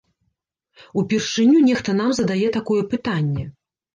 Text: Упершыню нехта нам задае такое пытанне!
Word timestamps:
Упершыню 1.01 1.59
нехта 1.67 1.95
нам 1.99 2.11
задае 2.19 2.47
такое 2.57 2.81
пытанне! 2.95 3.45